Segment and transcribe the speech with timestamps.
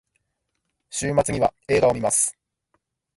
[0.89, 2.35] 週末には映画を観ます。